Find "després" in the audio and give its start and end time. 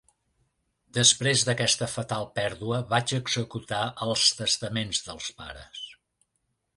0.97-1.43